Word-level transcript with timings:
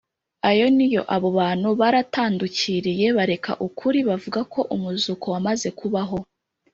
Ayo 0.49 0.65
ni 0.75 0.85
yoAbo 0.95 1.27
bantu 1.39 1.67
baratandukiriye 1.79 3.07
bareka 3.17 3.51
ukuri 3.67 3.99
bavuga 4.09 4.41
ko 4.53 4.59
umuzuko 4.75 5.25
wamaze 5.33 5.69
kubaho 5.79 6.17